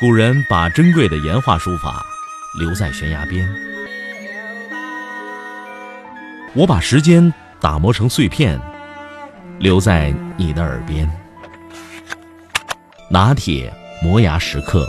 [0.00, 2.06] 古人把珍贵的岩画书法
[2.56, 3.52] 留在悬崖边，
[6.54, 8.60] 我把时间打磨成碎片，
[9.58, 11.10] 留在你的耳边。
[13.10, 14.88] 拿铁磨牙时刻。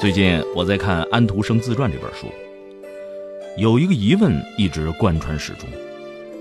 [0.00, 2.26] 最近我在看安徒生自传这本书，
[3.56, 5.68] 有一个疑问一直贯穿始终。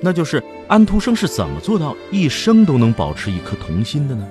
[0.02, 4.26] 那就是安徒生是怎么做到一生都能保持一颗童心的呢？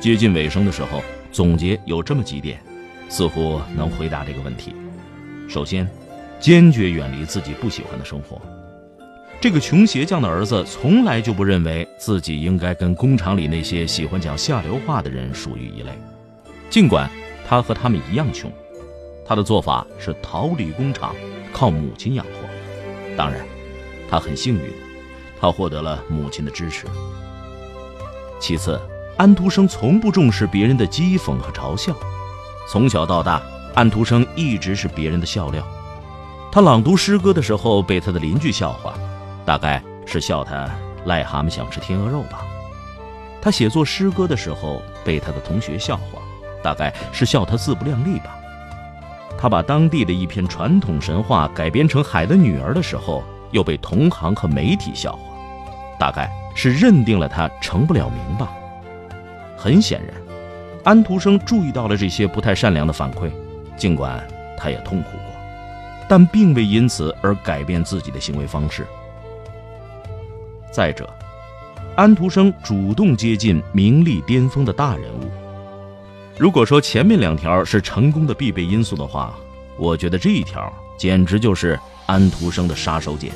[0.00, 2.60] 接近尾声的时候，总结有这么几点，
[3.08, 4.74] 似乎能回答这个问题。
[5.48, 5.88] 首先，
[6.40, 8.40] 坚决远离自己不喜欢的生活。
[9.40, 15.92] 这个穷鞋匠的儿子从来就不认为自己应该跟工厂里那些喜欢讲下流话的人属于一类，
[16.68, 17.08] 尽管
[17.46, 18.50] 他和他们一样穷，
[19.24, 21.14] 他的做法是逃离工厂，
[21.52, 23.16] 靠母亲养活。
[23.16, 23.40] 当然。
[24.08, 24.72] 他很幸运，
[25.40, 26.86] 他获得了母亲的支持。
[28.38, 28.80] 其次，
[29.16, 31.94] 安徒生从不重视别人的讥讽和嘲笑。
[32.68, 33.40] 从小到大，
[33.74, 35.66] 安徒生一直是别人的笑料。
[36.52, 38.94] 他朗读诗歌的时候被他的邻居笑话，
[39.44, 40.68] 大概是笑他
[41.06, 42.44] 癞蛤蟆想吃天鹅肉吧。
[43.40, 46.20] 他写作诗歌的时候被他的同学笑话，
[46.62, 48.36] 大概是笑他自不量力吧。
[49.38, 53.22] 他把当地的一篇传统神话改编成《海的女儿》的时候。
[53.52, 55.20] 又被同行和媒体笑话，
[55.98, 58.52] 大概是认定了他成不了名吧。
[59.56, 60.14] 很显然，
[60.84, 63.30] 安徒生注意到了这些不太善良的反馈，
[63.76, 64.26] 尽管
[64.58, 65.34] 他也痛苦过，
[66.08, 68.86] 但并未因此而改变自己的行为方式。
[70.70, 71.08] 再者，
[71.96, 75.30] 安徒生主动接近名利巅峰的大人物。
[76.38, 79.34] 如果说前面两条是成功的必备因素的话，
[79.78, 81.78] 我觉得这一条简直就是。
[82.06, 83.30] 安徒生的杀手锏，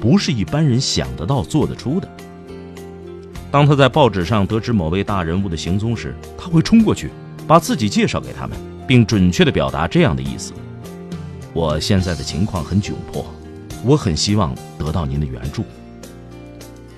[0.00, 2.08] 不是一般人想得到、做得出的。
[3.50, 7.10] 当他在报纸上得知某位大人物的行踪时，他会冲过去，
[7.46, 10.52] 把自己介绍给他们，并准确地表达这样的意思
[11.54, 13.24] ：“我现在的情况很窘迫，
[13.84, 15.64] 我很希望得到您的援助。”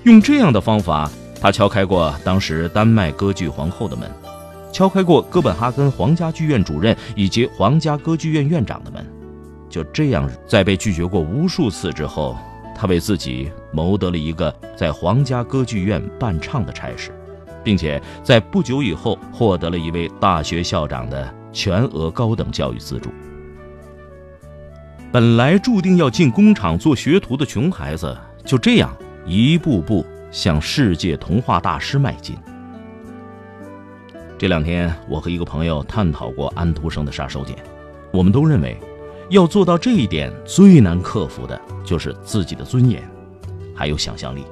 [0.03, 4.09] 用这样的方法，他敲开过当时丹麦歌剧皇后的门，
[4.73, 9.00] 敲开过哥本哈根皇家剧院主任以及皇家歌剧院院长的门。
[9.71, 12.37] 就这样，在被拒绝过无数次之后，
[12.75, 17.11] 他为自己谋得了一个在皇家歌剧院伴唱的差事，
[17.63, 23.09] 并且在不久以后获得了一位大学校长的全额高等教育资助。
[25.09, 28.93] 本来注定要进工厂做学徒的穷孩子，就这样
[29.25, 32.37] 一步步向世界童话大师迈进。
[34.37, 37.55] 这两天，我和一个朋友探讨过安徒生的杀手锏，
[38.11, 38.77] 我们都认为。
[39.31, 43.01] 要做到这一点，最难克服的就是自己的尊严，
[43.73, 44.43] 还有想象力。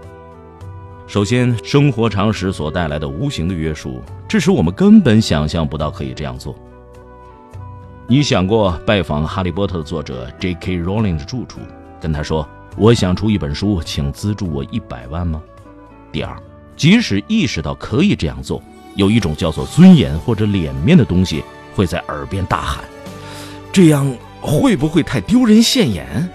[1.06, 6.56] 首先，生活常识所带来的无形的约束，致使我们根本想象不到可以这样做。
[8.08, 10.80] 你想过拜访《哈利波特》的作者 J.K.
[10.82, 11.60] Rowling 的住处，
[12.00, 12.48] 跟他说
[12.78, 15.42] ：“我想出一本书，请资助我一百万吗？”
[16.10, 16.42] 第二，
[16.78, 18.64] 即使意识到可以这样做，
[18.96, 21.44] 有一种叫做尊严或者脸面的东西
[21.76, 22.86] 会在耳边大喊
[23.74, 24.10] ：“这样。”
[24.42, 26.30] 会不会太丢人现眼？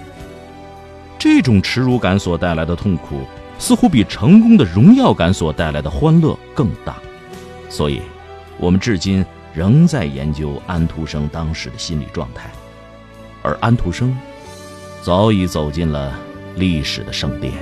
[1.19, 3.23] 这种耻辱感所带来的痛苦，
[3.59, 6.97] 似乎比成功的荣耀感所带来的欢乐更大。
[7.71, 8.03] 所以，
[8.59, 12.51] 我们至今仍在研究安徒生当时的心理状态，
[13.43, 14.15] 而安徒生
[15.03, 16.19] 早已走进了
[16.57, 17.53] 历史的圣殿。